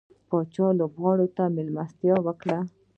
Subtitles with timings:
[0.29, 2.59] پاچا لوبغاړو ته ملستيا وکړه.